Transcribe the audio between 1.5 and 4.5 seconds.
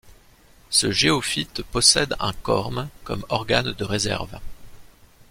possède un corme comme organe de réserve.